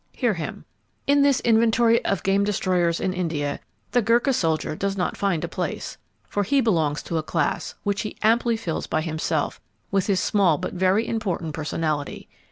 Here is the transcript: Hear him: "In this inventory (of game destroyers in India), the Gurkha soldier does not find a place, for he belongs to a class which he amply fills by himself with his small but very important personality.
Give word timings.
Hear 0.13 0.33
him: 0.33 0.65
"In 1.05 1.21
this 1.21 1.41
inventory 1.41 2.03
(of 2.05 2.23
game 2.23 2.43
destroyers 2.43 2.99
in 2.99 3.13
India), 3.13 3.59
the 3.91 4.01
Gurkha 4.01 4.33
soldier 4.33 4.75
does 4.75 4.97
not 4.97 5.15
find 5.15 5.43
a 5.43 5.47
place, 5.47 5.99
for 6.27 6.41
he 6.41 6.59
belongs 6.59 7.03
to 7.03 7.19
a 7.19 7.21
class 7.21 7.75
which 7.83 8.01
he 8.01 8.17
amply 8.23 8.57
fills 8.57 8.87
by 8.87 9.01
himself 9.01 9.61
with 9.91 10.07
his 10.07 10.19
small 10.19 10.57
but 10.57 10.73
very 10.73 11.07
important 11.07 11.53
personality. 11.53 12.27